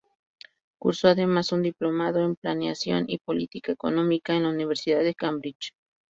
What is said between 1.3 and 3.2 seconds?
un diplomado en Planeación y